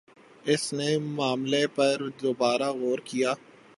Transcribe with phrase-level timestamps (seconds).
[0.45, 3.31] اس نے معاملے پر دوبارہ غور کِیا